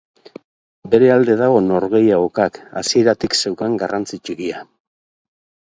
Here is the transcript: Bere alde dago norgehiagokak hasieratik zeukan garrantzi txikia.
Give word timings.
Bere 0.93 1.11
alde 1.15 1.35
dago 1.41 1.59
norgehiagokak 1.65 2.59
hasieratik 2.83 3.39
zeukan 3.45 3.79
garrantzi 3.85 4.25
txikia. 4.25 4.69